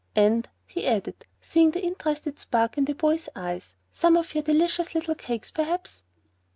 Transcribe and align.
And," 0.15 0.49
he 0.65 0.87
added, 0.87 1.27
seeing 1.41 1.69
the 1.69 1.83
interested 1.85 2.39
spark 2.39 2.75
in 2.75 2.85
the 2.85 2.95
boy's 2.95 3.29
eyes, 3.35 3.75
"some 3.91 4.17
of 4.17 4.33
your 4.33 4.41
delicious 4.41 4.95
little 4.95 5.13
cakes, 5.13 5.51
perhaps?" 5.51 6.01